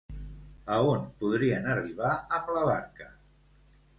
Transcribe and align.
A 0.75 0.77
on 0.93 1.03
podrien 1.19 1.69
arribar 1.75 2.15
amb 2.39 2.51
la 2.57 2.65
barca? 2.71 3.13